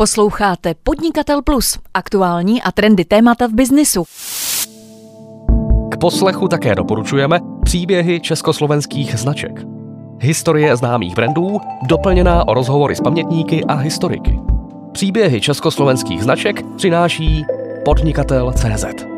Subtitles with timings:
[0.00, 4.04] Posloucháte Podnikatel Plus, aktuální a trendy témata v biznisu.
[5.90, 9.52] K poslechu také doporučujeme příběhy československých značek.
[10.20, 14.38] Historie známých brandů, doplněná o rozhovory s pamětníky a historiky.
[14.92, 17.44] Příběhy československých značek přináší
[17.84, 19.17] podnikatel.cz.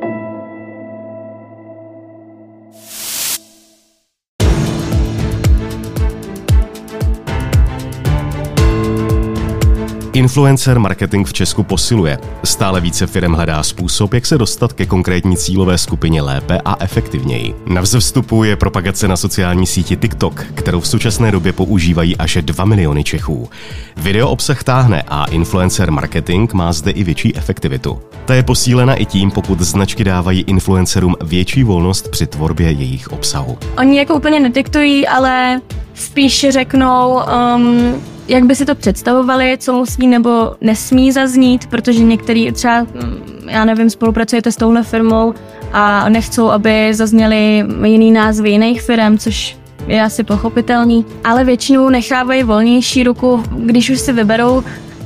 [10.20, 12.18] Influencer marketing v Česku posiluje.
[12.44, 17.54] Stále více firm hledá způsob, jak se dostat ke konkrétní cílové skupině lépe a efektivněji.
[17.66, 22.64] Na vzestupu je propagace na sociální síti TikTok, kterou v současné době používají až 2
[22.64, 23.48] miliony Čechů.
[23.96, 28.00] Video obsah táhne a influencer marketing má zde i větší efektivitu.
[28.24, 33.58] Ta je posílena i tím, pokud značky dávají influencerům větší volnost při tvorbě jejich obsahu.
[33.78, 35.60] Oni jako úplně nediktují, ale
[35.94, 37.20] spíš řeknou,
[37.56, 37.94] um,
[38.30, 43.64] jak by si to představovali, co musí nebo nesmí zaznít, protože některý třeba, mm, já
[43.64, 45.34] nevím, spolupracujete s touhle firmou
[45.72, 52.42] a nechcou, aby zazněly jiný názvy jiných firm, což je asi pochopitelný, ale většinou nechávají
[52.42, 54.62] volnější ruku, když už si vyberou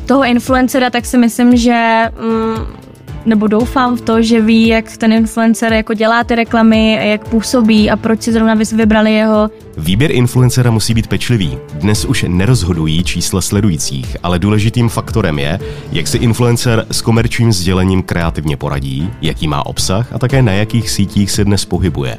[0.06, 2.83] toho influencera, tak si myslím, že mm,
[3.26, 7.90] nebo doufám v to, že ví, jak ten influencer jako dělá ty reklamy, jak působí
[7.90, 9.50] a proč si zrovna vybrali jeho.
[9.76, 11.58] Výběr influencera musí být pečlivý.
[11.74, 15.60] Dnes už nerozhodují čísla sledujících, ale důležitým faktorem je,
[15.92, 20.90] jak si influencer s komerčním sdělením kreativně poradí, jaký má obsah a také na jakých
[20.90, 22.18] sítích se dnes pohybuje.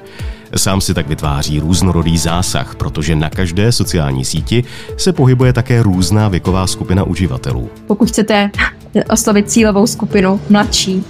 [0.57, 4.63] Sám si tak vytváří různorodý zásah, protože na každé sociální síti
[4.97, 7.69] se pohybuje také různá věková skupina uživatelů.
[7.87, 8.51] Pokud chcete
[9.09, 11.03] oslovit cílovou skupinu mladší,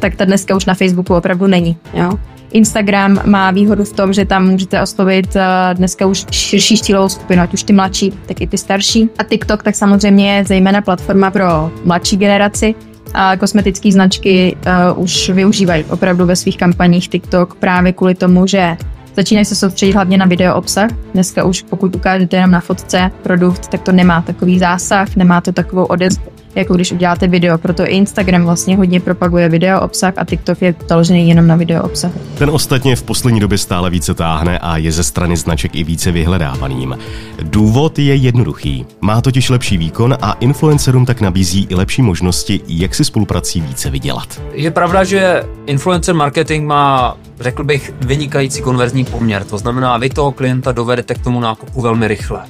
[0.00, 1.76] tak ta dneska už na Facebooku opravdu není.
[1.94, 2.10] Jo?
[2.52, 7.42] Instagram má výhodu v tom, že tam můžete oslovit eh, dneska už širší cílovou skupinu,
[7.42, 9.08] ať už ty mladší, tak i ty starší.
[9.18, 12.74] A TikTok tak samozřejmě je zejména platforma pro mladší generaci,
[13.14, 14.56] a kosmetické značky
[14.92, 18.76] uh, už využívají opravdu ve svých kampaních TikTok právě kvůli tomu, že
[19.16, 20.90] začínají se soustředit hlavně na video obsah.
[21.14, 25.52] Dneska už pokud ukážete jenom na fotce produkt, tak to nemá takový zásah, nemá to
[25.52, 27.58] takovou odezvu jako když uděláte video.
[27.58, 31.82] Proto i Instagram vlastně hodně propaguje video obsah a TikTok je založený jenom na video
[31.82, 32.10] obsah.
[32.38, 36.12] Ten ostatně v poslední době stále více táhne a je ze strany značek i více
[36.12, 36.98] vyhledávaným.
[37.42, 38.86] Důvod je jednoduchý.
[39.00, 43.90] Má totiž lepší výkon a influencerům tak nabízí i lepší možnosti, jak si spoluprací více
[43.90, 44.42] vydělat.
[44.52, 49.44] Je pravda, že influencer marketing má, řekl bych, vynikající konverzní poměr.
[49.44, 52.40] To znamená, vy toho klienta dovedete k tomu nákupu velmi rychle.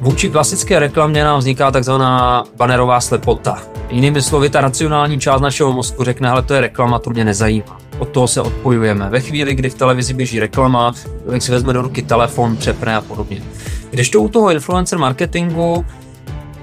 [0.00, 3.58] Vůči klasické reklamě nám vzniká takzvaná banerová slepota.
[3.90, 7.78] Jinými slovy, ta racionální část našeho mozku řekne, ale to je reklama, to mě nezajímá.
[7.98, 9.10] Od toho se odpojujeme.
[9.10, 13.00] Ve chvíli, kdy v televizi běží reklama, člověk si vezme do ruky telefon, přepne a
[13.00, 13.42] podobně.
[13.90, 15.86] Když to u toho influencer marketingu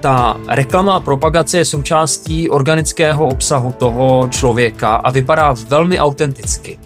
[0.00, 6.78] ta reklama a propagace je součástí organického obsahu toho člověka a vypadá velmi autenticky.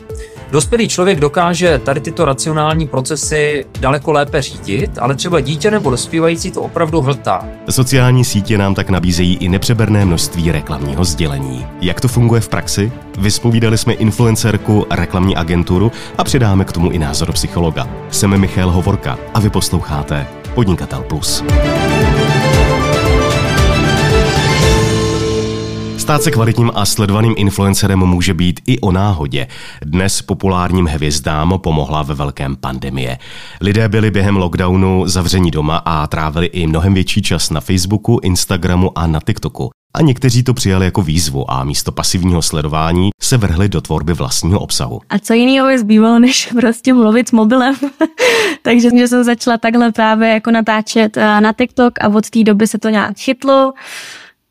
[0.51, 6.51] Dospělý člověk dokáže tady tyto racionální procesy daleko lépe řídit, ale třeba dítě nebo dospívající
[6.51, 7.45] to opravdu hltá.
[7.71, 11.67] Sociální sítě nám tak nabízejí i nepřeberné množství reklamního sdělení.
[11.81, 12.93] Jak to funguje v praxi?
[13.19, 17.89] Vyspovídali jsme influencerku, reklamní agenturu a přidáme k tomu i názor psychologa.
[18.11, 21.45] Jsem Michal Hovorka a vy posloucháte Podnikatel Plus.
[26.09, 29.47] Stát se kvalitním a sledovaným influencerem může být i o náhodě.
[29.85, 33.19] Dnes populárním hvězdám pomohla ve velkém pandemie.
[33.61, 38.99] Lidé byli během lockdownu zavření doma a trávili i mnohem větší čas na Facebooku, Instagramu
[38.99, 39.71] a na TikToku.
[39.95, 44.61] A někteří to přijali jako výzvu a místo pasivního sledování se vrhli do tvorby vlastního
[44.61, 45.01] obsahu.
[45.09, 47.75] A co jiného je zbývalo, než prostě mluvit s mobilem.
[48.63, 52.79] Takže jsem začala takhle právě jako natáčet eh, na TikTok a od té doby se
[52.79, 53.73] to nějak chytlo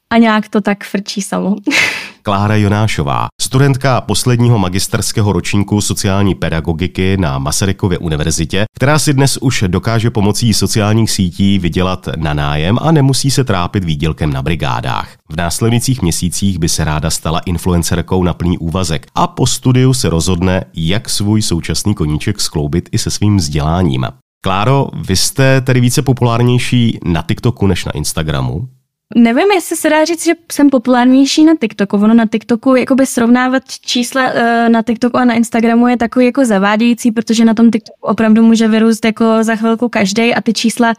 [0.09, 1.55] a nějak to tak frčí samo.
[2.21, 9.63] Klára Jonášová, studentka posledního magisterského ročníku sociální pedagogiky na Masarykově univerzitě, která si dnes už
[9.67, 15.09] dokáže pomocí sociálních sítí vydělat na nájem a nemusí se trápit výdělkem na brigádách.
[15.29, 20.09] V následujících měsících by se ráda stala influencerkou na plný úvazek a po studiu se
[20.09, 24.07] rozhodne, jak svůj současný koníček skloubit i se svým vzděláním.
[24.43, 28.67] Kláro, vy jste tedy více populárnější na TikToku než na Instagramu?
[29.15, 31.97] Nevím, jestli se dá říct, že jsem populárnější na TikToku.
[31.97, 36.45] Ono na TikToku, jakoby srovnávat čísla uh, na TikToku a na Instagramu je takový jako
[36.45, 40.93] zavádějící, protože na tom TikToku opravdu může vyrůst jako za chvilku každý a ty čísla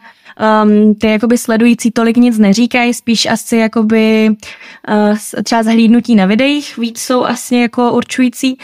[0.64, 4.30] um, ty jakoby sledující tolik nic neříkají, spíš asi jakoby
[4.88, 8.58] uh, třeba zhlídnutí na videích víc jsou asi jako určující,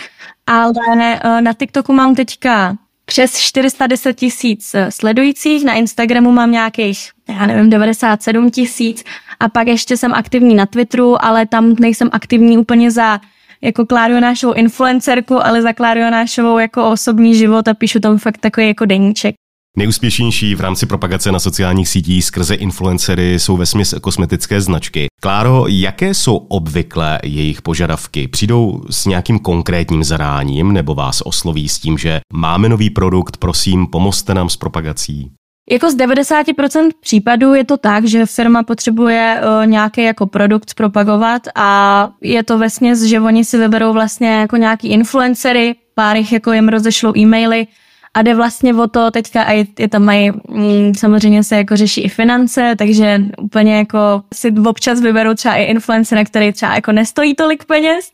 [0.47, 7.47] ale uh, na TikToku mám teďka přes 410 tisíc sledujících, na Instagramu mám nějakých, já
[7.47, 9.05] nevím, 97 tisíc
[9.41, 13.21] A pak ještě jsem aktivní na Twitteru, ale tam nejsem aktivní úplně za
[13.61, 18.39] jako Klário Jonášovou influencerku, ale za Klário Jonášovou jako osobní život a píšu tam fakt
[18.39, 19.35] takový jako deníček.
[19.77, 23.65] Nejúspěšnější v rámci propagace na sociálních sítích skrze influencery jsou ve
[24.01, 25.07] kosmetické značky.
[25.23, 28.29] Kláro, jaké jsou obvykle jejich požadavky?
[28.29, 33.87] Přijdou s nějakým konkrétním zadáním nebo vás osloví s tím, že máme nový produkt, prosím,
[33.87, 35.31] pomozte nám s propagací?
[35.71, 41.43] Jako z 90% případů je to tak, že firma potřebuje uh, nějaký jako produkt propagovat
[41.55, 46.53] a je to vesměs, že oni si vyberou vlastně jako nějaký influencery, pár jich jako
[46.53, 47.67] jim rozešlou e-maily,
[48.15, 52.01] a jde vlastně o to teďka, a je, tam mají, mm, samozřejmě se jako řeší
[52.01, 57.35] i finance, takže úplně jako si občas vyberou třeba i influencer, který třeba jako nestojí
[57.35, 58.11] tolik peněz.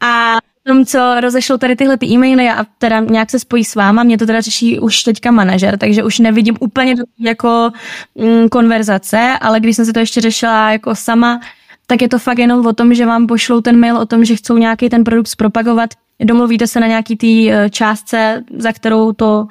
[0.00, 4.02] A tom, co rozešlo tady tyhle ty e-maily a teda nějak se spojí s váma,
[4.02, 7.70] mě to teda řeší už teďka manažer, takže už nevidím úplně jako
[8.14, 11.40] mm, konverzace, ale když jsem si to ještě řešila jako sama,
[11.86, 14.36] tak je to fakt jenom o tom, že vám pošlou ten mail o tom, že
[14.36, 15.90] chcou nějaký ten produkt zpropagovat
[16.24, 19.46] domluvíte se na nějaký té eh, částce, za kterou to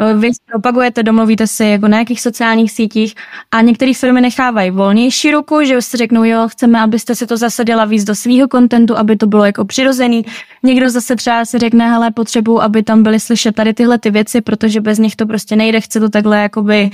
[0.00, 3.14] eh, vy propagujete, domluvíte si jako na jakých sociálních sítích?
[3.50, 7.84] A některé firmy nechávají volnější ruku, že si řeknou, jo, chceme, abyste si to zasadila
[7.84, 10.24] víc do svého kontentu, aby to bylo jako přirozený.
[10.62, 14.40] Někdo zase třeba si řekne, hele, potřebuju, aby tam byly slyšet tady tyhle ty věci,
[14.40, 16.90] protože bez nich to prostě nejde, chce to takhle jakoby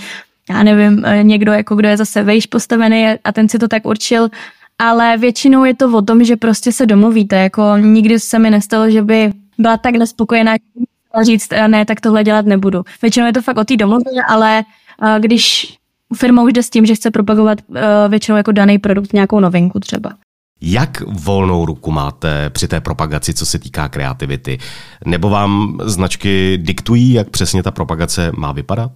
[0.51, 3.87] já nevím, eh, někdo, jako kdo je zase vejš postavený a ten si to tak
[3.87, 4.29] určil,
[4.79, 8.91] ale většinou je to o tom, že prostě se domluvíte, jako nikdy se mi nestalo,
[8.91, 10.55] že by byla tak nespokojená,
[11.23, 12.83] říct, ne, tak tohle dělat nebudu.
[13.03, 14.65] Většinou je to fakt o té domluvě, ale
[15.19, 15.77] když
[16.17, 17.59] firma už jde s tím, že chce propagovat
[18.09, 20.11] většinou jako daný produkt, nějakou novinku třeba.
[20.61, 24.59] Jak volnou ruku máte při té propagaci, co se týká kreativity?
[25.05, 28.91] Nebo vám značky diktují, jak přesně ta propagace má vypadat?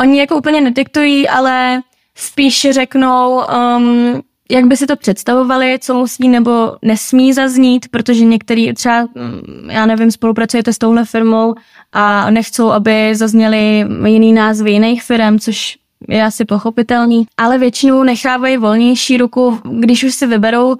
[0.00, 1.82] Oni jako úplně nediktují, ale
[2.14, 3.42] spíš řeknou,
[3.76, 9.70] um, jak by si to představovali, co musí nebo nesmí zaznít, protože některý třeba, mm,
[9.70, 11.54] já nevím, spolupracujete s touhle firmou
[11.92, 18.56] a nechcou, aby zazněly jiný názvy jiných firm, což je asi pochopitelný, ale většinou nechávají
[18.56, 20.76] volnější ruku, když už si vyberou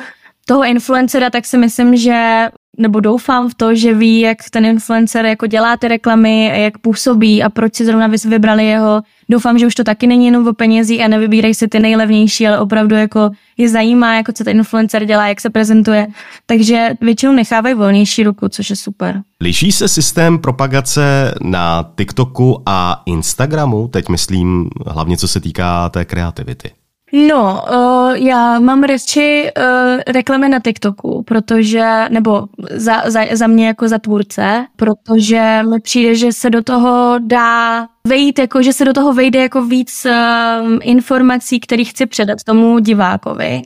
[0.46, 5.26] toho influencera, tak si myslím, že nebo doufám v to, že ví, jak ten influencer
[5.26, 9.02] jako dělá ty reklamy, jak působí a proč si zrovna vybrali jeho.
[9.28, 12.58] Doufám, že už to taky není jenom o penězích a nevybírají si ty nejlevnější, ale
[12.58, 16.06] opravdu jako je zajímá, jako co ten influencer dělá, jak se prezentuje.
[16.46, 19.22] Takže většinou nechávají volnější ruku, což je super.
[19.40, 23.88] Liší se systém propagace na TikToku a Instagramu?
[23.88, 26.70] Teď myslím hlavně co se týká té kreativity.
[27.14, 33.66] No, uh, já mám radši uh, reklamy na TikToku, protože, nebo za, za, za mě
[33.66, 38.84] jako za tvůrce, protože mi přijde, že se do toho dá vejít, jako že se
[38.84, 43.62] do toho vejde jako víc uh, informací, které chci předat tomu divákovi.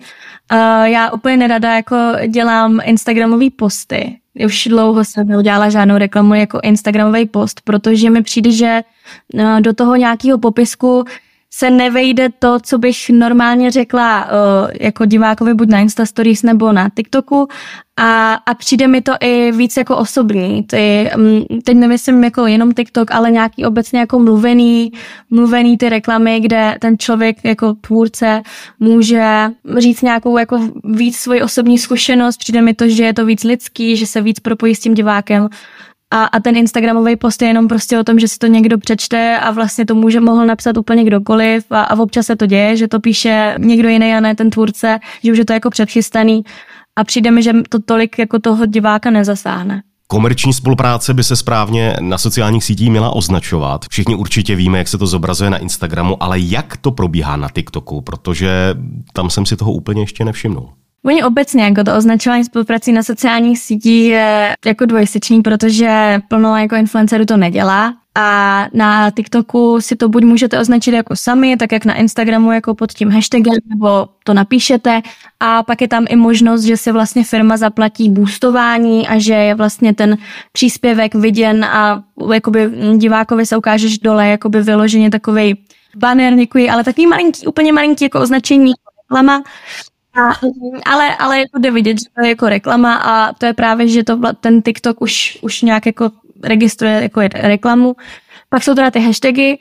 [0.52, 1.96] Uh, já úplně nerada jako
[2.26, 4.18] dělám Instagramové posty.
[4.44, 8.82] Už dlouho jsem neudělala žádnou reklamu jako Instagramový post, protože mi přijde, že
[9.34, 11.04] uh, do toho nějakého popisku
[11.50, 16.72] se nevejde to, co bych normálně řekla uh, jako divákovi buď na Insta Stories nebo
[16.72, 17.48] na TikToku
[17.96, 20.62] a, a přijde mi to i víc jako osobní.
[20.62, 24.92] Ty, um, teď nemyslím jako jenom TikTok, ale nějaký obecně jako mluvený,
[25.30, 28.42] mluvený ty reklamy, kde ten člověk jako tvůrce
[28.80, 32.36] může říct nějakou jako víc svoji osobní zkušenost.
[32.36, 35.48] Přijde mi to, že je to víc lidský, že se víc propojí s tím divákem.
[36.10, 39.38] A, a ten Instagramový post je jenom prostě o tom, že si to někdo přečte
[39.38, 42.88] a vlastně to může mohl napsat úplně kdokoliv a, a občas se to děje, že
[42.88, 46.42] to píše někdo jiný a ne ten tvůrce, že už je to jako předchystaný
[46.96, 49.82] a přijde mi, že to tolik jako toho diváka nezasáhne.
[50.06, 53.84] Komerční spolupráce by se správně na sociálních sítích měla označovat.
[53.90, 58.00] Všichni určitě víme, jak se to zobrazuje na Instagramu, ale jak to probíhá na TikToku,
[58.00, 58.74] protože
[59.12, 60.68] tam jsem si toho úplně ještě nevšimnul.
[61.04, 66.76] Oni obecně jako to označování spoluprací na sociálních sítích je jako dvojsečný, protože plno jako
[66.76, 67.94] influencerů to nedělá.
[68.14, 72.74] A na TikToku si to buď můžete označit jako sami, tak jak na Instagramu jako
[72.74, 75.00] pod tím hashtagem, nebo to napíšete.
[75.40, 79.54] A pak je tam i možnost, že si vlastně firma zaplatí boostování a že je
[79.54, 80.16] vlastně ten
[80.52, 82.02] příspěvek viděn a
[82.32, 85.54] jakoby divákovi se ukážeš dole jakoby vyloženě takový
[85.96, 89.42] banner, děkuji, ale takový malinký, úplně malinký jako označení reklama
[90.18, 90.34] a,
[90.86, 94.04] ale, ale jako jde vidět, že to je jako reklama a to je právě, že
[94.04, 96.10] to ten TikTok už, už nějak jako
[96.42, 97.96] registruje jako reklamu.
[98.48, 99.58] Pak jsou teda ty hashtagy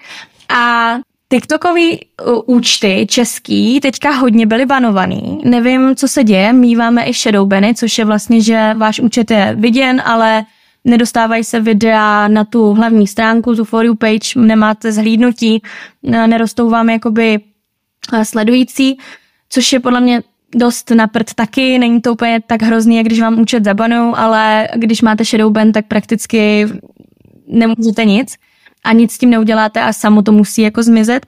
[0.49, 0.93] a
[1.29, 1.99] TikTokový
[2.45, 5.41] účty český teďka hodně byly banovaný.
[5.43, 10.01] Nevím, co se děje, míváme i shadowbany, což je vlastně, že váš účet je viděn,
[10.05, 10.43] ale
[10.85, 15.61] nedostávají se videa na tu hlavní stránku, tu for you page, nemáte zhlídnutí,
[16.03, 17.39] nerostou vám jakoby
[18.23, 18.97] sledující.
[19.49, 20.21] což je podle mě
[20.55, 24.67] dost na prd taky, není to úplně tak hrozný, jak když vám účet zabanou, ale
[24.75, 26.67] když máte shadow ban, tak prakticky
[27.47, 28.35] nemůžete nic
[28.83, 31.25] a nic s tím neuděláte a samo to musí jako zmizet.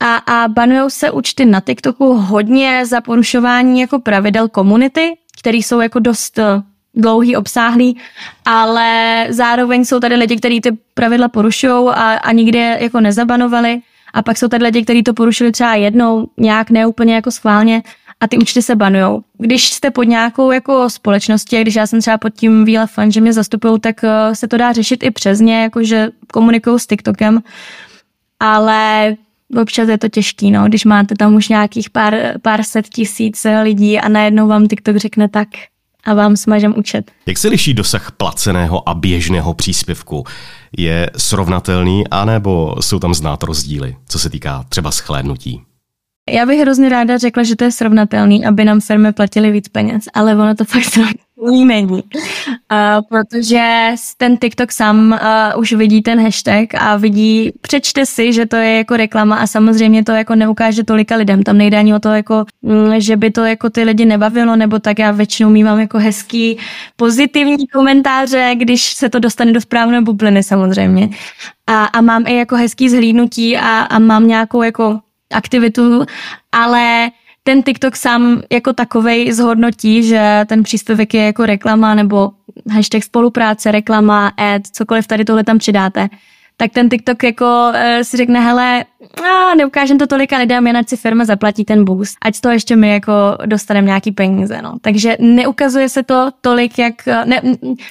[0.00, 5.80] A, a banujou se účty na TikToku hodně za porušování jako pravidel komunity, které jsou
[5.80, 6.62] jako dost eh,
[6.94, 7.96] dlouhý, obsáhlý,
[8.44, 13.80] ale zároveň jsou tady lidi, kteří ty pravidla porušují a, a nikdy jako nezabanovali.
[14.14, 17.82] A pak jsou tady lidi, kteří to porušili třeba jednou, nějak neúplně jako schválně
[18.20, 19.22] a ty účty se banujou.
[19.38, 23.20] Když jste pod nějakou jako společností, když já jsem třeba pod tím Vila Fun, že
[23.20, 27.42] mě zastupují, tak eh, se to dá řešit i přes ně, jakože komunikují s TikTokem,
[28.40, 29.14] ale
[29.60, 33.98] občas je to těžký, no, když máte tam už nějakých pár, pár set tisíc lidí
[33.98, 35.48] a najednou vám TikTok řekne tak,
[36.06, 37.10] a vám smažem účet.
[37.26, 40.24] Jak se liší dosah placeného a běžného příspěvku?
[40.78, 45.62] Je srovnatelný, anebo jsou tam znát rozdíly, co se týká třeba schlédnutí?
[46.30, 50.04] Já bych hrozně ráda řekla, že to je srovnatelný, aby nám firmy platily víc peněz,
[50.14, 52.02] ale ono to fakt srovnatelný není.
[52.02, 55.18] Uh, protože ten TikTok sám
[55.54, 59.46] uh, už vidí ten hashtag a vidí, přečte si, že to je jako reklama a
[59.46, 61.42] samozřejmě to jako neukáže tolika lidem.
[61.42, 64.78] Tam nejde ani o to, jako, mm, že by to jako ty lidi nebavilo, nebo
[64.78, 66.58] tak já většinou mývám jako hezký
[66.96, 71.08] pozitivní komentáře, když se to dostane do správné bubliny samozřejmě.
[71.66, 75.00] A, a mám i jako hezký zhlídnutí a, a mám nějakou jako
[75.32, 76.04] aktivitu,
[76.52, 77.10] ale
[77.42, 82.30] ten TikTok sám jako takovej zhodnotí, že ten příspěvek je jako reklama nebo
[82.70, 86.08] hashtag spolupráce, reklama, ad, cokoliv tady tohle tam přidáte,
[86.56, 88.84] tak ten TikTok jako uh, si řekne, hele,
[89.22, 92.76] a neukážem to tolika lidem, jen ať si firma zaplatí ten boost, ať toho ještě
[92.76, 93.12] my jako
[93.46, 94.74] dostaneme nějaký peníze, no.
[94.80, 97.42] Takže neukazuje se to tolik, jak, ne,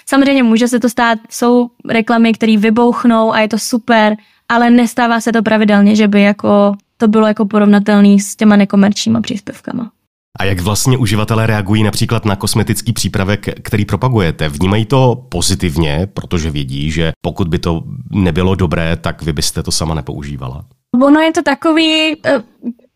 [0.06, 4.16] samozřejmě může se to stát, jsou reklamy, které vybouchnou a je to super,
[4.50, 9.22] ale nestává se to pravidelně, že by jako to bylo jako porovnatelné s těma nekomerčníma
[9.22, 9.92] příspěvkama.
[10.40, 14.50] A jak vlastně uživatelé reagují například na kosmetický přípravek, který propagujete?
[14.50, 19.72] Vnímají to pozitivně, protože vědí, že pokud by to nebylo dobré, tak vy byste to
[19.72, 20.66] sama nepoužívala?
[21.04, 22.44] Ono je to takový eh,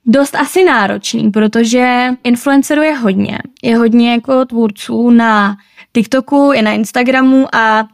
[0.05, 3.39] dost asi náročný, protože influencerů je hodně.
[3.63, 5.57] Je hodně jako tvůrců na
[5.93, 7.87] TikToku, i na Instagramu a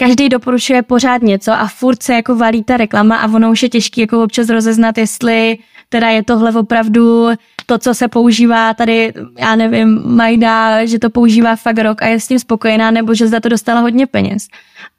[0.00, 3.68] každý doporučuje pořád něco a furt se jako valí ta reklama a ono už je
[3.68, 7.28] těžký jako občas rozeznat, jestli teda je tohle opravdu
[7.66, 12.20] to, co se používá tady, já nevím, Majda, že to používá fakt rok a je
[12.20, 14.48] s tím spokojená, nebo že za to dostala hodně peněz.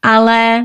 [0.02, 0.60] Ale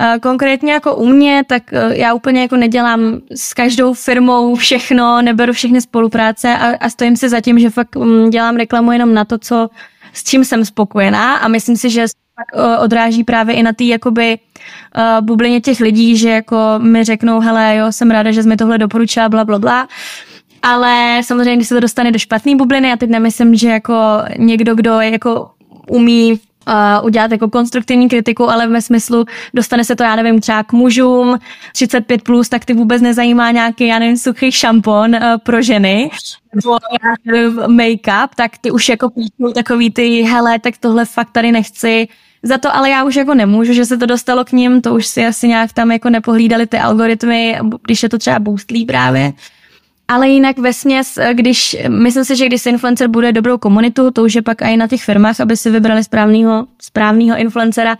[0.00, 3.00] uh, konkrétně jako u mě, tak uh, já úplně jako nedělám
[3.34, 7.96] s každou firmou všechno, neberu všechny spolupráce a, a stojím si za tím, že fakt
[7.96, 9.68] um, dělám reklamu jenom na to, co
[10.18, 13.84] s čím jsem spokojená a myslím si, že pak uh, odráží právě i na té
[13.84, 18.48] jakoby uh, bublině těch lidí, že jako mi řeknou, hele, jo, jsem ráda, že jsi
[18.48, 19.88] mi tohle doporučila, bla, bla, bla.
[20.62, 23.94] Ale samozřejmě, když se to dostane do špatné bubliny, já teď nemyslím, že jako
[24.38, 25.50] někdo, kdo je jako
[25.88, 30.62] umí uh, udělat jako konstruktivní kritiku, ale ve smyslu dostane se to, já nevím, třeba
[30.62, 31.38] k mužům
[31.74, 36.10] 35+, plus, tak ty vůbec nezajímá nějaký, já nevím, suchý šampon uh, pro ženy,
[36.54, 36.78] nebo
[37.66, 39.10] make-up, tak ty už jako
[39.54, 42.08] takový ty, hele, tak tohle fakt tady nechci,
[42.42, 45.06] za to ale já už jako nemůžu, že se to dostalo k ním, to už
[45.06, 49.32] si asi nějak tam jako nepohlídali ty algoritmy, když je to třeba boostlí právě.
[50.08, 54.24] Ale jinak ve směs, když, myslím si, že když si influencer bude dobrou komunitu, to
[54.24, 57.96] už je pak i na těch firmách, aby si vybrali správného, správného influencera,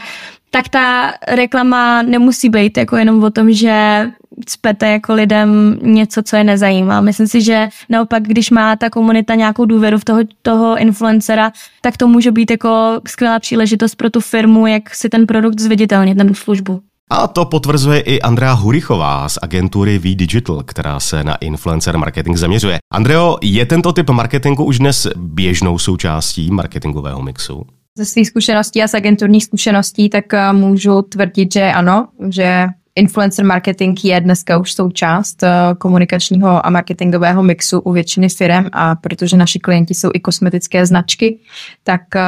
[0.50, 4.07] tak ta reklama nemusí být jako jenom o tom, že
[4.47, 7.00] cpete jako lidem něco, co je nezajímá.
[7.00, 11.97] Myslím si, že naopak, když má ta komunita nějakou důvěru v toho, toho influencera, tak
[11.97, 16.35] to může být jako skvělá příležitost pro tu firmu, jak si ten produkt zviditelnit, ten
[16.35, 16.81] službu.
[17.11, 22.79] A to potvrzuje i Andrea Hurichová z agentury V-Digital, která se na influencer marketing zaměřuje.
[22.93, 27.67] Andreo, je tento typ marketingu už dnes běžnou součástí marketingového mixu?
[27.99, 32.67] Ze svých zkušeností a z agenturních zkušeností tak eh, můžu tvrdit, že ano, že
[32.99, 38.95] influencer marketing je dneska už součást eh, komunikačního a marketingového mixu u většiny firm a
[38.95, 41.38] protože naši klienti jsou i kosmetické značky,
[41.85, 42.23] tak eh,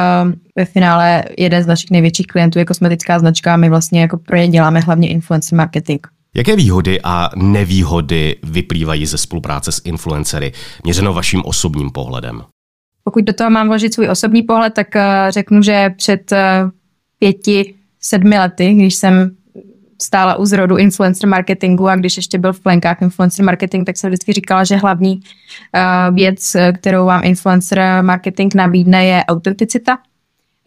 [0.55, 4.37] ve finále jeden z našich největších klientů je kosmetická značka a my vlastně jako pro
[4.37, 5.99] ně děláme hlavně influencer marketing.
[6.35, 10.51] Jaké výhody a nevýhody vyplývají ze spolupráce s influencery,
[10.83, 12.41] měřeno vaším osobním pohledem?
[13.03, 16.33] Pokud do toho mám vložit svůj osobní pohled, tak eh, řeknu, že před
[17.19, 19.35] pěti, sedmi lety, když jsem
[20.01, 24.09] stála u zrodu influencer marketingu a když ještě byl v plenkách influencer marketing, tak jsem
[24.09, 29.97] vždycky říkala, že hlavní uh, věc, kterou vám influencer marketing nabídne, je autenticita.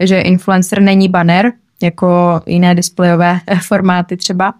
[0.00, 4.54] Že influencer není banner, jako jiné displejové formáty třeba.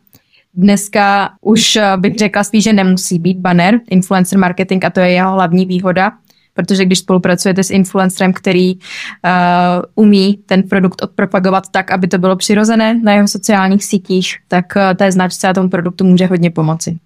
[0.55, 5.33] Dneska už bych řekla spíš, že nemusí být banner, influencer marketing a to je jeho
[5.33, 6.13] hlavní výhoda,
[6.55, 8.81] protože když spolupracujete s influencerem, který uh,
[9.95, 14.83] umí ten produkt odpropagovat tak, aby to bylo přirozené na jeho sociálních sítích, tak uh,
[14.97, 16.99] té značce a tomu produktu může hodně pomoci.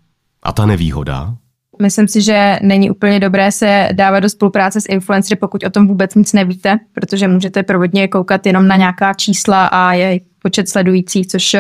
[0.43, 1.35] A ta nevýhoda?
[1.83, 5.89] Myslím si, že není úplně dobré se dávat do spolupráce s influencery, pokud o tom
[5.89, 11.27] vůbec nic nevíte, protože můžete provodně koukat jenom na nějaká čísla a je počet sledujících,
[11.27, 11.57] což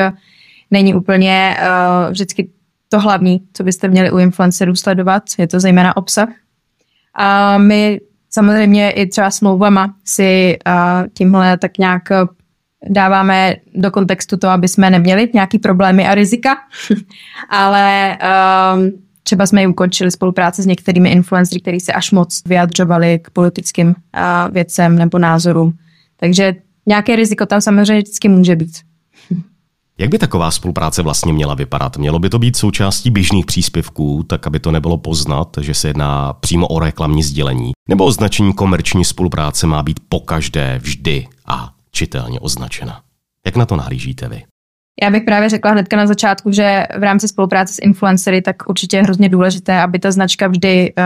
[0.70, 2.50] není úplně uh, vždycky
[2.88, 6.28] to hlavní, co byste měli u influencerů sledovat, je to zejména obsah.
[7.18, 12.02] A my samozřejmě i třeba smlouvama si uh, tímhle tak nějak
[12.88, 16.56] dáváme do kontextu to, aby jsme neměli nějaký problémy a rizika,
[17.48, 18.18] ale
[18.74, 18.90] um,
[19.22, 23.88] třeba jsme i ukončili spolupráci s některými influencery, kteří se až moc vyjadřovali k politickým
[23.88, 23.94] uh,
[24.50, 25.72] věcem nebo názorům.
[26.16, 26.54] Takže
[26.86, 28.87] nějaké riziko tam samozřejmě vždycky může být.
[30.00, 31.96] Jak by taková spolupráce vlastně měla vypadat?
[31.96, 36.32] Mělo by to být součástí běžných příspěvků, tak aby to nebylo poznat, že se jedná
[36.32, 37.72] přímo o reklamní sdělení?
[37.88, 43.00] Nebo označení komerční spolupráce má být pokaždé, vždy a čitelně označena?
[43.46, 44.42] Jak na to nahlížíte vy?
[45.02, 48.96] Já bych právě řekla hnedka na začátku, že v rámci spolupráce s influencery, tak určitě
[48.96, 51.04] je hrozně důležité, aby ta značka vždy uh,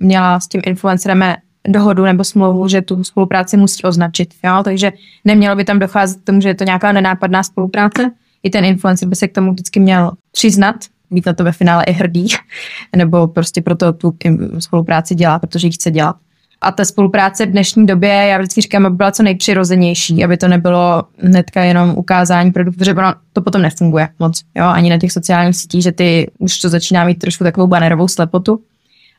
[0.00, 1.34] měla s tím influencerem
[1.68, 4.34] dohodu nebo smlouvu, že tu spolupráci musí označit.
[4.44, 4.60] Jo?
[4.64, 4.92] Takže
[5.24, 8.10] nemělo by tam docházet k tomu, že je to nějaká nenápadná spolupráce,
[8.44, 10.76] i ten influencer by se k tomu vždycky měl přiznat,
[11.10, 12.26] být na to ve finále i hrdý,
[12.96, 14.16] nebo prostě proto tu
[14.58, 16.16] spolupráci dělá, protože ji chce dělat.
[16.60, 20.48] A ta spolupráce v dnešní době, já vždycky říkám, aby byla co nejpřirozenější, aby to
[20.48, 22.94] nebylo hnedka jenom ukázání produktu, protože
[23.32, 27.04] to potom nefunguje moc, jo, ani na těch sociálních sítích, že ty už to začíná
[27.04, 28.60] mít trošku takovou banerovou slepotu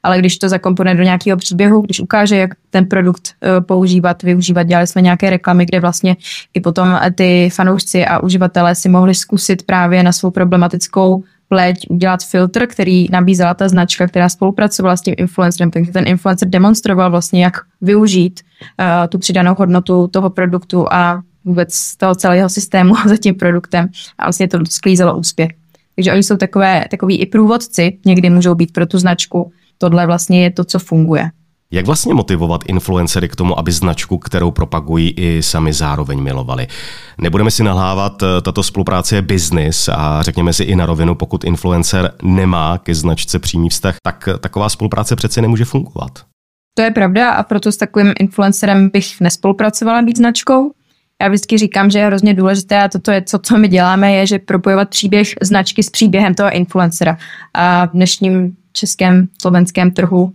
[0.06, 4.64] ale když to zakomponuje do nějakého příběhu, když ukáže, jak ten produkt uh, používat, využívat,
[4.64, 6.16] dělali jsme nějaké reklamy, kde vlastně
[6.54, 12.24] i potom ty fanoušci a uživatelé si mohli zkusit právě na svou problematickou pleť udělat
[12.24, 17.44] filtr, který nabízela ta značka, která spolupracovala s tím influencerem, takže ten influencer demonstroval vlastně,
[17.44, 23.36] jak využít uh, tu přidanou hodnotu toho produktu a vůbec toho celého systému za tím
[23.36, 23.88] produktem.
[24.18, 25.50] A vlastně to sklízelo úspěch.
[25.96, 30.44] Takže oni jsou takové, takový i průvodci, někdy můžou být pro tu značku, tohle vlastně
[30.44, 31.32] je to, co funguje.
[31.72, 36.68] Jak vlastně motivovat influencery k tomu, aby značku, kterou propagují, i sami zároveň milovali?
[37.22, 41.44] Nebudeme si nahlávat, eh, tato spolupráce je biznis a řekněme si i na rovinu, pokud
[41.44, 46.12] influencer nemá ke značce přímý vztah, tak taková spolupráce přece nemůže fungovat.
[46.74, 50.72] To je pravda a proto s takovým influencerem bych nespolupracovala být značkou.
[51.22, 54.28] Já vždycky říkám, že je hrozně důležité a toto je, co, co my děláme, je,
[54.28, 57.18] že propojovat příběh značky s příběhem toho influencera.
[57.54, 60.34] A v dnešním českém, slovenském trhu,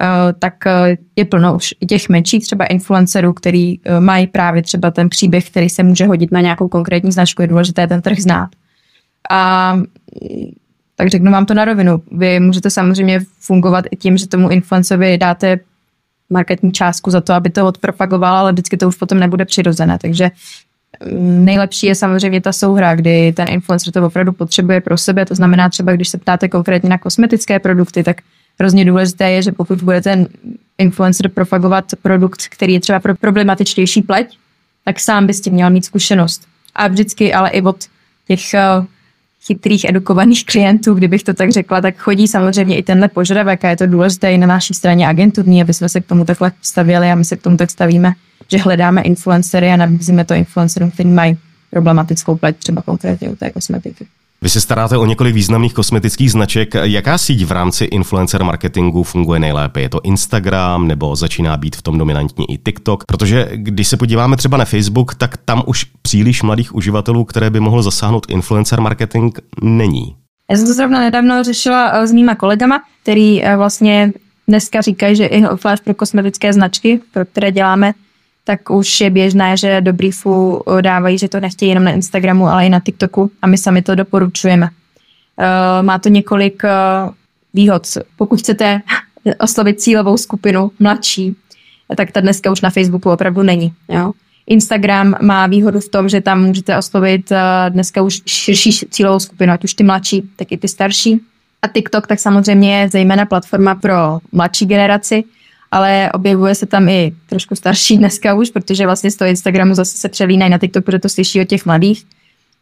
[0.00, 4.62] eh, tak eh, je plno už i těch menších třeba influencerů, který eh, mají právě
[4.62, 8.18] třeba ten příběh, který se může hodit na nějakou konkrétní značku, je důležité ten trh
[8.18, 8.48] znát.
[9.30, 9.80] A
[10.96, 12.02] tak řeknu vám to na rovinu.
[12.12, 15.58] Vy můžete samozřejmě fungovat i tím, že tomu influencerovi dáte
[16.30, 19.98] marketní částku za to, aby to odpropagoval, ale vždycky to už potom nebude přirozené.
[19.98, 20.30] Takže
[21.20, 25.26] Nejlepší je samozřejmě ta souhra, kdy ten influencer to opravdu potřebuje pro sebe.
[25.26, 28.16] To znamená třeba, když se ptáte konkrétně na kosmetické produkty, tak
[28.60, 30.28] hrozně důležité je, že pokud bude ten
[30.78, 34.38] influencer propagovat produkt, který je třeba pro problematičtější pleť,
[34.84, 36.42] tak sám by s tím měl mít zkušenost.
[36.74, 37.76] A vždycky ale i od
[38.28, 38.84] těch uh,
[39.46, 43.76] chytrých, edukovaných klientů, kdybych to tak řekla, tak chodí samozřejmě i tenhle požadavek a je
[43.76, 47.14] to důležité i na naší straně agenturní, aby jsme se k tomu takhle stavěli a
[47.14, 48.12] my se k tomu tak stavíme
[48.52, 51.38] že hledáme influencery a nabízíme to influencerům, kteří mají
[51.70, 54.06] problematickou pleť, třeba konkrétně u té kosmetiky.
[54.42, 56.74] Vy se staráte o několik významných kosmetických značek.
[56.74, 59.80] Jaká síť v rámci influencer marketingu funguje nejlépe?
[59.80, 63.04] Je to Instagram nebo začíná být v tom dominantní i TikTok?
[63.04, 67.60] Protože když se podíváme třeba na Facebook, tak tam už příliš mladých uživatelů, které by
[67.60, 70.16] mohl zasáhnout influencer marketing, není.
[70.50, 74.12] Já jsem to zrovna nedávno řešila eh, s mýma kolegama, který eh, vlastně
[74.48, 75.42] dneska říkají, že i
[75.84, 77.92] pro kosmetické značky, pro které děláme,
[78.44, 82.46] tak už je běžné, že do briefu eh, dávají, že to nechtějí jenom na Instagramu,
[82.46, 84.68] ale i na TikToku a my sami to doporučujeme.
[85.38, 86.70] Uh, má to několik uh,
[87.54, 87.86] výhod.
[88.16, 88.80] Pokud chcete
[89.38, 91.36] oslovit cílovou skupinu mladší,
[91.96, 93.72] tak ta dneska už na Facebooku opravdu není.
[93.88, 94.12] Jo?
[94.46, 97.36] Instagram má výhodu v tom, že tam můžete oslovit uh,
[97.68, 101.20] dneska už širší cílovou skupinu, ať už ty mladší, tak i ty starší.
[101.62, 105.24] A TikTok tak samozřejmě je zejména platforma pro mladší generaci,
[105.72, 109.98] ale objevuje se tam i trošku starší dneska už, protože vlastně z toho Instagramu zase
[109.98, 112.04] se přelínají na TikTok, protože to slyší od těch mladých.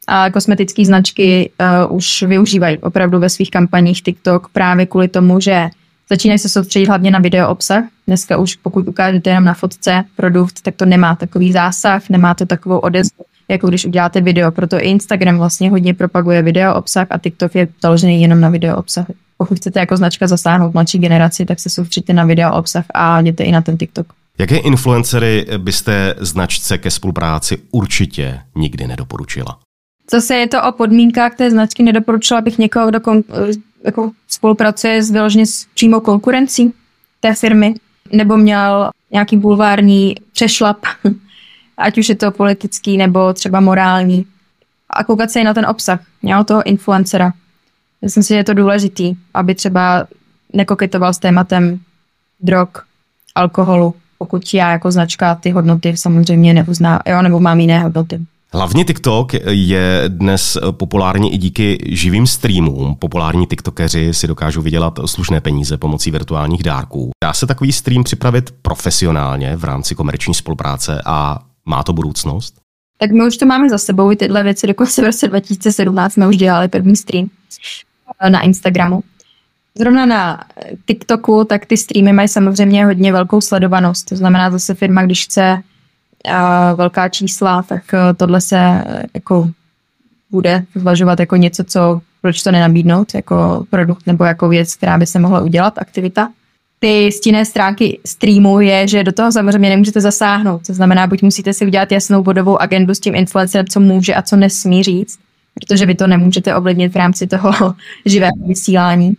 [0.07, 1.51] A kosmetické značky
[1.89, 5.69] uh, už využívají opravdu ve svých kampaních TikTok právě kvůli tomu, že
[6.11, 7.85] začínají se soustředit hlavně na video obsah.
[8.07, 12.47] Dneska už pokud ukážete jenom na fotce produkt, tak to nemá takový zásah, nemá to
[12.47, 14.51] takovou odezvu, jako když uděláte video.
[14.51, 18.77] Proto i Instagram vlastně hodně propaguje video obsah a TikTok je založený jenom na video
[18.77, 19.15] obsahy.
[19.41, 23.45] Pokud chcete jako značka zasáhnout mladší generaci, tak se soustředíte na video obsah a jděte
[23.45, 24.07] i na ten TikTok.
[24.39, 29.59] Jaké influencery byste značce ke spolupráci určitě nikdy nedoporučila?
[30.11, 31.83] Zase je to o podmínkách té značky.
[31.83, 33.23] Nedoporučila bych někoho, kdo kon,
[33.85, 36.73] jako spolupracuje s vyloženě s přímou konkurencí
[37.21, 37.75] té firmy,
[38.13, 40.79] nebo měl nějaký bulvární přešlap,
[41.77, 44.27] ať už je to politický nebo třeba morální.
[44.91, 47.33] A koukat se i na ten obsah, jo, toho influencera.
[48.03, 50.07] Myslím si, že je to důležitý, aby třeba
[50.53, 51.81] nekoketoval s tématem
[52.41, 52.69] drog,
[53.35, 58.21] alkoholu, pokud já jako značka ty hodnoty samozřejmě neuzná, jo, nebo mám jiné hodnoty.
[58.53, 62.95] Hlavně TikTok je dnes populární i díky živým streamům.
[62.95, 67.11] Populární TikTokeři si dokážou vydělat slušné peníze pomocí virtuálních dárků.
[67.25, 72.55] Dá se takový stream připravit profesionálně v rámci komerční spolupráce a má to budoucnost?
[72.99, 76.29] Tak my už to máme za sebou, i tyhle věci, dokonce v roce 2017 jsme
[76.29, 77.29] už dělali první stream
[78.29, 79.03] na Instagramu.
[79.79, 80.45] Zrovna na
[80.87, 84.09] TikToku, tak ty streamy mají samozřejmě hodně velkou sledovanost.
[84.09, 85.63] To znamená zase firma, když chce
[86.27, 87.83] uh, velká čísla, tak
[88.17, 89.51] tohle se jako
[90.31, 95.07] bude zvažovat jako něco, co proč to nenabídnout jako produkt nebo jako věc, která by
[95.07, 96.31] se mohla udělat, aktivita.
[96.79, 100.67] Ty stinné stránky streamu je, že do toho samozřejmě nemůžete zasáhnout.
[100.67, 104.23] To znamená, buď musíte si udělat jasnou bodovou agendu s tím influencerem, co může a
[104.23, 105.19] co nesmí říct,
[105.61, 107.75] protože vy to nemůžete ovlivnit v rámci toho
[108.07, 109.17] živého vysílání.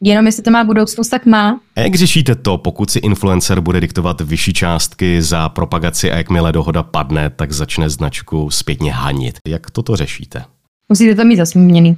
[0.00, 1.60] Jenom jestli to má budoucnost, tak má.
[1.76, 6.52] A jak řešíte to, pokud si influencer bude diktovat vyšší částky za propagaci a jakmile
[6.52, 9.38] dohoda padne, tak začne značku zpětně hanit?
[9.48, 10.44] Jak toto řešíte?
[10.88, 11.96] Musíte to mít zasmíněný.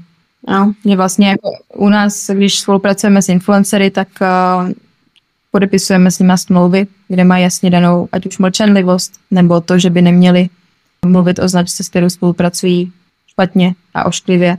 [0.48, 4.70] No, je vlastně jako u nás, když spolupracujeme s influencery, tak uh,
[5.50, 10.02] podepisujeme s nimi smlouvy, kde mají jasně danou ať už mlčenlivost, nebo to, že by
[10.02, 10.48] neměli
[11.06, 12.92] mluvit o značce, s kterou spolupracují
[13.36, 14.58] špatně a ošklivě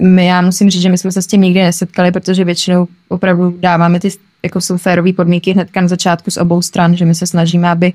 [0.00, 3.56] my, já musím říct, že my jsme se s tím nikdy nesetkali, protože většinou opravdu
[3.60, 4.08] dáváme ty
[4.42, 7.92] jako jsou férové podmínky hnedka na začátku z obou stran, že my se snažíme, aby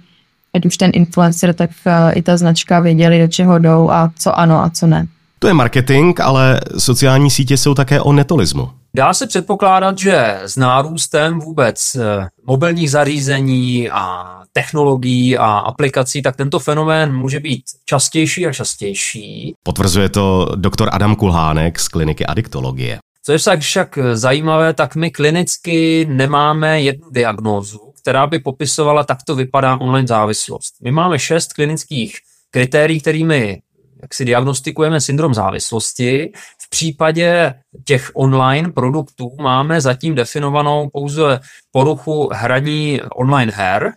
[0.54, 4.40] ať už ten influencer, tak uh, i ta značka věděli, do čeho jdou a co
[4.40, 5.08] ano a co ne.
[5.40, 8.70] To je marketing, ale sociální sítě jsou také o netolismu.
[8.96, 16.36] Dá se předpokládat, že s nárůstem vůbec eh, mobilních zařízení a technologií a aplikací, tak
[16.36, 19.56] tento fenomén může být častější a častější.
[19.64, 23.00] Potvrzuje to doktor Adam Kulhánek z kliniky adiktologie.
[23.24, 29.18] Co je však, však zajímavé, tak my klinicky nemáme jednu diagnózu, která by popisovala, tak
[29.24, 30.74] to vypadá online závislost.
[30.84, 32.18] My máme šest klinických
[32.52, 33.62] kritérií, kterými
[34.04, 36.32] jak si diagnostikujeme syndrom závislosti.
[36.74, 37.54] V případě
[37.86, 41.40] těch online produktů máme zatím definovanou pouze
[41.72, 43.92] poruchu hraní online her,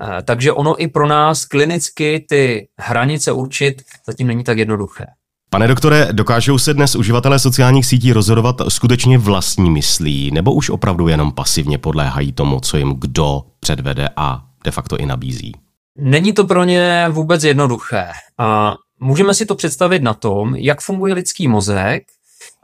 [0.00, 5.06] eh, takže ono i pro nás klinicky ty hranice určit zatím není tak jednoduché.
[5.50, 11.08] Pane doktore, dokážou se dnes uživatelé sociálních sítí rozhodovat skutečně vlastní myslí, nebo už opravdu
[11.08, 15.52] jenom pasivně podléhají tomu, co jim kdo předvede a de facto i nabízí?
[15.98, 18.06] Není to pro ně vůbec jednoduché.
[18.38, 22.02] A Můžeme si to představit na tom, jak funguje lidský mozek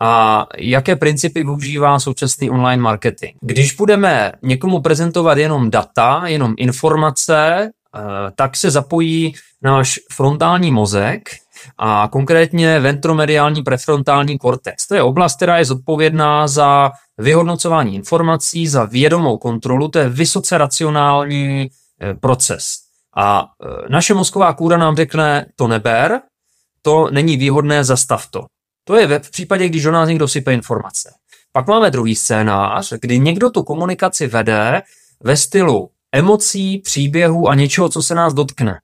[0.01, 3.37] a jaké principy využívá současný online marketing.
[3.41, 8.01] Když budeme někomu prezentovat jenom data, jenom informace, eh,
[8.37, 11.31] tak se zapojí náš frontální mozek
[11.79, 14.87] a konkrétně ventromediální prefrontální kortex.
[14.87, 20.59] To je oblast, která je zodpovědná za vyhodnocování informací, za vědomou kontrolu, to je vysoce
[20.59, 21.69] racionální
[22.01, 22.84] eh, proces.
[23.17, 26.21] A e, naše mozková kůra nám řekne, to neber,
[26.83, 28.45] to není výhodné, zastav to.
[28.85, 31.15] To je v případě, když do nás někdo sype informace.
[31.53, 34.83] Pak máme druhý scénář, kdy někdo tu komunikaci vede
[35.21, 38.81] ve stylu emocí, příběhů a něčeho, co se nás dotkne.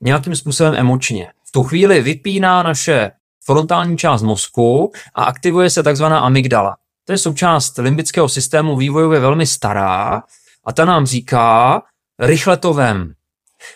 [0.00, 1.32] Nějakým způsobem emočně.
[1.48, 3.10] V tu chvíli vypíná naše
[3.44, 6.76] frontální část mozku a aktivuje se takzvaná amygdala.
[7.04, 10.22] To je součást limbického systému vývojově velmi stará
[10.64, 11.82] a ta nám říká,
[12.18, 13.14] rychle to vem,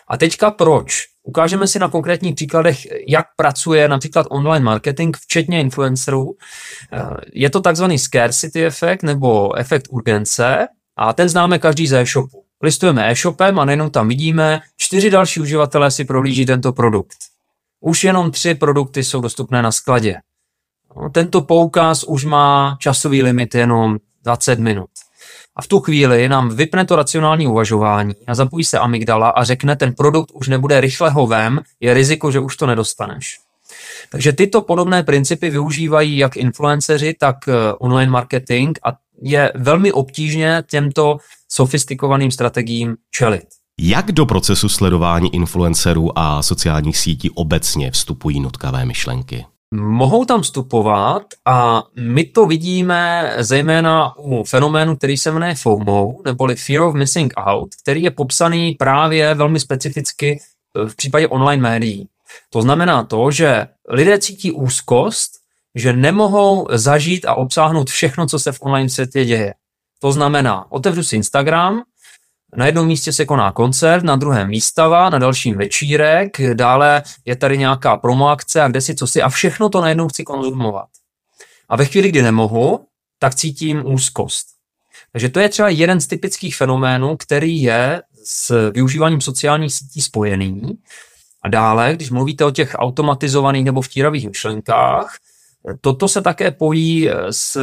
[0.09, 1.05] a teďka proč?
[1.22, 6.37] Ukážeme si na konkrétních příkladech, jak pracuje například online marketing, včetně influencerů.
[6.92, 7.01] Eh,
[7.33, 12.44] je to takzvaný scarcity efekt nebo efekt urgence a ten známe každý ze e-shopu.
[12.62, 17.16] Listujeme e-shopem a nejenom tam vidíme, čtyři další uživatelé si prohlíží tento produkt.
[17.81, 20.16] Už jenom tři produkty jsou dostupné na skladě.
[20.96, 24.90] No, tento poukaz už má časový limit jenom 20 minut.
[25.59, 29.77] A v tu chvíli nám vypne to racionální uvažování a zapojí se amygdala a řekne,
[29.77, 33.38] ten produkt už nebude rychle hovem, je riziko, že už to nedostaneš.
[34.11, 38.92] Takže tyto podobné principy využívají jak influenceři, tak eh, online marketing a
[39.23, 41.16] je velmi obtížně těmto
[41.49, 43.44] sofistikovaným strategiím čelit.
[43.81, 49.44] Jak do procesu sledování influencerů a sociálních sítí obecně vstupují nutkavé myšlenky?
[49.75, 56.57] Mohou tam vstupovat a my to vidíme zejména u fenoménu, který se jmenuje FOMO, neboli
[56.57, 60.41] Fear of Missing Out, který je popsaný právě velmi specificky
[60.75, 62.09] v případě online médií.
[62.51, 65.33] To znamená to, že lidé cítí úzkost,
[65.75, 69.55] že nemohou zažít a obsáhnout všechno, co se v online světě děje.
[70.01, 71.83] To znamená, otevřu si Instagram,
[72.57, 77.59] na jednom místě se koná koncert, na druhém výstava, na dalším večírek, dále je tady
[77.59, 80.89] nějaká promoakce a kde si co si a všechno to najednou chci konzumovat.
[81.69, 82.85] A ve chvíli, kdy nemohu,
[83.19, 84.47] tak cítím úzkost.
[85.13, 90.79] Takže to je třeba jeden z typických fenoménů, který je s využíváním sociálních sítí spojený.
[91.43, 95.17] A dále, když mluvíte o těch automatizovaných nebo vtíravých myšlenkách,
[95.81, 97.61] toto se také pojí s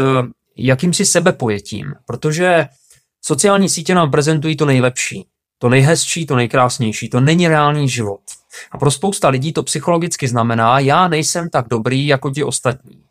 [0.57, 2.67] jakýmsi sebepojetím, protože
[3.25, 5.25] sociální sítě nám prezentují to nejlepší,
[5.59, 8.21] to nejhezčí, to nejkrásnější, to není reálný život.
[8.71, 13.01] A pro spousta lidí to psychologicky znamená, já nejsem tak dobrý jako ti ostatní.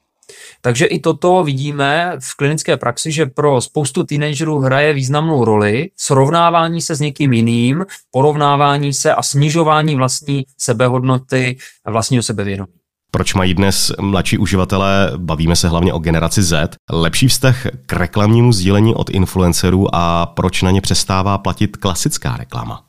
[0.61, 6.81] Takže i toto vidíme v klinické praxi, že pro spoustu teenagerů hraje významnou roli srovnávání
[6.81, 12.84] se s někým jiným, porovnávání se a snižování vlastní sebehodnoty a vlastního sebevědomí.
[13.15, 18.53] Proč mají dnes mladší uživatelé, bavíme se hlavně o generaci Z, lepší vztah k reklamnímu
[18.53, 22.85] sdílení od influencerů a proč na ně přestává platit klasická reklama?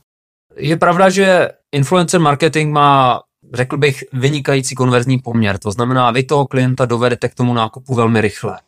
[0.58, 3.22] Je pravda, že influencer marketing má
[3.54, 5.58] řekl bych, vynikající konverzní poměr.
[5.58, 8.60] To znamená, vy toho klienta dovedete k tomu nákupu velmi rychle.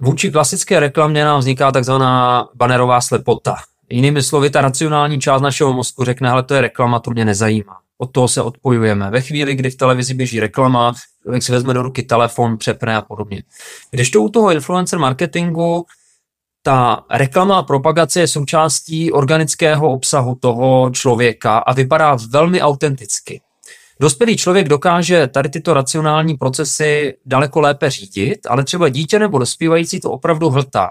[0.00, 3.56] Vůči klasické reklamě nám vzniká takzvaná banerová slepota.
[3.90, 7.76] Jinými slovy, ta racionální část našeho mozku řekne, ale to je reklama, to mě nezajímá.
[7.98, 9.10] Od toho se odpojujeme.
[9.10, 13.02] Ve chvíli, kdy v televizi běží reklama, člověk si vezme do ruky telefon, přepne a
[13.02, 13.42] podobně.
[13.90, 15.86] Když to u toho influencer marketingu,
[16.62, 23.40] ta reklama a propagace je součástí organického obsahu toho člověka a vypadá velmi autenticky.
[24.00, 30.00] Dospělý člověk dokáže tady tyto racionální procesy daleko lépe řídit, ale třeba dítě nebo dospívající
[30.00, 30.90] to opravdu hltá.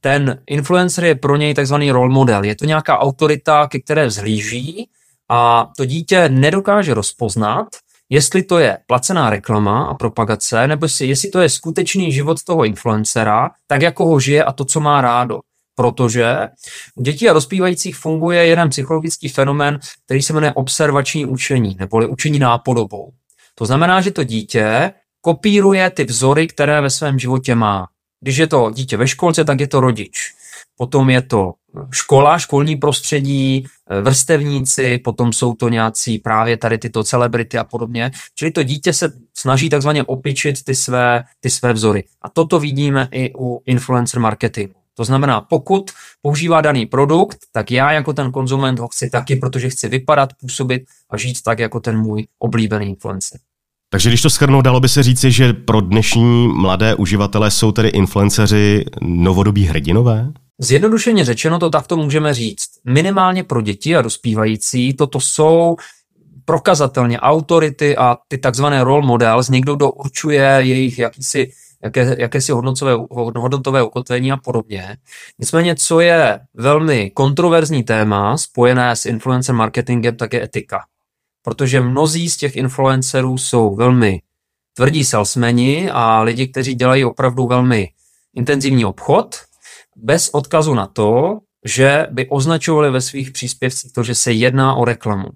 [0.00, 2.44] Ten influencer je pro něj takzvaný role model.
[2.44, 4.88] Je to nějaká autorita, ke které vzhlíží
[5.28, 7.66] a to dítě nedokáže rozpoznat,
[8.10, 12.64] jestli to je placená reklama a propagace, nebo si, jestli to je skutečný život toho
[12.64, 15.40] influencera, tak jako ho žije a to, co má rádo
[15.78, 16.48] protože
[16.94, 22.38] u dětí a dospívajících funguje jeden psychologický fenomén, který se jmenuje observační učení, neboli učení
[22.38, 23.12] nápodobou.
[23.54, 27.86] To znamená, že to dítě kopíruje ty vzory, které ve svém životě má.
[28.20, 30.34] Když je to dítě ve školce, tak je to rodič.
[30.78, 31.52] Potom je to
[31.90, 33.66] škola, školní prostředí,
[34.02, 38.10] vrstevníci, potom jsou to nějací právě tady tyto celebrity a podobně.
[38.34, 42.04] Čili to dítě se snaží takzvaně opičit ty své, ty své vzory.
[42.22, 44.74] A toto vidíme i u influencer marketingu.
[44.94, 45.90] To znamená, pokud
[46.22, 50.82] používá daný produkt, tak já jako ten konzument ho chci taky, protože chci vypadat, působit
[51.10, 53.40] a žít tak jako ten můj oblíbený influencer.
[53.90, 57.88] Takže když to schrnou, dalo by se říci, že pro dnešní mladé uživatele jsou tedy
[57.88, 60.32] influenceři novodobí hrdinové?
[60.60, 62.68] Zjednodušeně řečeno to takto můžeme říct.
[62.84, 65.76] Minimálně pro děti a dospívající toto jsou
[66.44, 71.52] prokazatelně autority a ty takzvané role models, někdo, kdo určuje jejich jakýsi
[71.84, 72.92] jaké, jakési hodnotové,
[73.36, 74.96] hodnotové ukotvení a podobně.
[75.38, 80.80] Nicméně, co je velmi kontroverzní téma spojené s influencer marketingem, tak je etika.
[81.42, 84.22] Protože mnozí z těch influencerů jsou velmi
[84.74, 87.88] tvrdí salesmeni a lidi, kteří dělají opravdu velmi
[88.34, 89.36] intenzivní obchod,
[90.02, 94.84] bez odkazu na to, že by označovali ve svých příspěvcích to, že se jedná o
[94.84, 95.28] reklamu.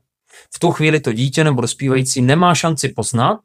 [0.55, 3.41] V tu chvíli to dítě nebo dospívající nemá šanci poznat,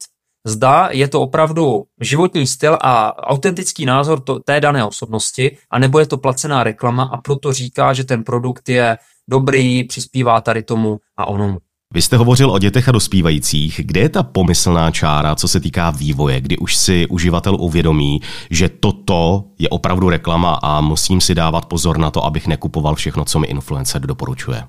[0.47, 6.05] zda je to opravdu životní styl a autentický názor to, té dané osobnosti, anebo je
[6.05, 8.97] to placená reklama a proto říká, že ten produkt je
[9.29, 11.57] dobrý, přispívá tady tomu a onomu.
[11.93, 13.81] Vy jste hovořil o dětech a dospívajících.
[13.83, 18.19] Kde je ta pomyslná čára, co se týká vývoje, kdy už si uživatel uvědomí,
[18.49, 23.25] že toto je opravdu reklama a musím si dávat pozor na to, abych nekupoval všechno,
[23.25, 24.63] co mi influencer doporučuje?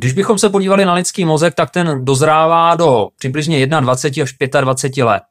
[0.00, 5.04] Když bychom se podívali na lidský mozek, tak ten dozrává do přibližně 21 až 25
[5.04, 5.22] let.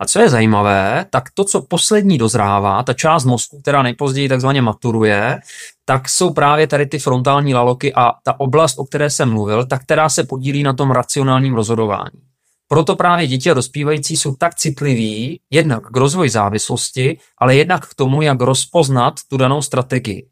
[0.00, 4.62] A co je zajímavé, tak to, co poslední dozrává, ta část mozku, která nejpozději takzvaně
[4.62, 5.38] maturuje,
[5.84, 9.82] tak jsou právě tady ty frontální laloky a ta oblast, o které jsem mluvil, tak
[9.82, 12.20] která se podílí na tom racionálním rozhodování.
[12.68, 17.94] Proto právě děti a dospívající jsou tak citliví jednak k rozvoji závislosti, ale jednak k
[17.94, 20.26] tomu, jak rozpoznat tu danou strategii.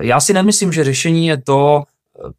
[0.00, 1.82] Já si nemyslím, že řešení je to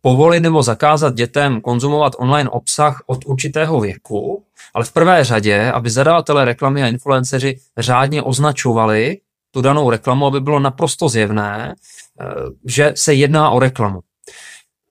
[0.01, 4.44] povolit nebo zakázat dětem konzumovat online obsah od určitého věku,
[4.75, 9.17] ale v prvé řadě, aby zadavatelé reklamy a influenceři řádně označovali
[9.51, 11.75] tu danou reklamu, aby bylo naprosto zjevné,
[12.21, 12.25] eh,
[12.65, 13.99] že se jedná o reklamu.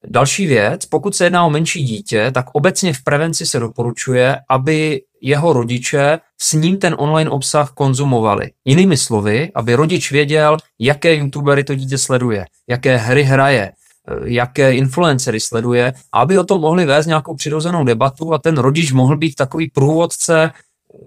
[0.07, 5.03] Další věc, pokud se jedná o menší dítě, tak obecně v prevenci se doporučuje, aby
[5.21, 8.51] jeho rodiče s ním ten online obsah konzumovali.
[8.65, 13.73] Jinými slovy, aby rodič věděl, jaké youtubery to dítě sleduje, jaké hry hraje,
[14.25, 19.17] jaké influencery sleduje, aby o tom mohli vést nějakou přirozenou debatu a ten rodič mohl
[19.17, 20.51] být takový průvodce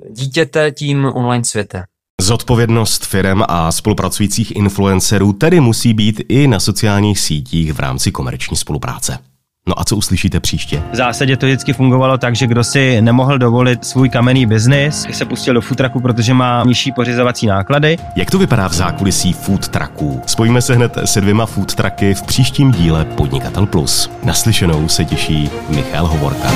[0.10, 1.84] dítěte tím online světem.
[2.22, 8.58] Zodpovědnost firm a spolupracujících influencerů tedy musí být i na sociálních sítích v rámci komerční
[8.58, 9.20] spolupráce.
[9.68, 10.84] No a co uslyšíte příště?
[10.92, 15.26] V zásadě to vždycky fungovalo tak, že kdo si nemohl dovolit svůj kamenný biznis, se
[15.26, 17.98] pustil do food trucku, protože má nižší pořizovací náklady.
[18.16, 20.22] Jak to vypadá v zákulisí food trucků?
[20.26, 24.12] Spojíme se hned se dvěma food trucky v příštím díle Podnikatel Plus.
[24.24, 26.48] Naslyšenou se těší Michal Hovorka.